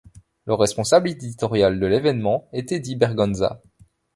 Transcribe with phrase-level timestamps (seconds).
[0.45, 3.61] Le responsable éditorial de l'évènement est Eddie Berganza.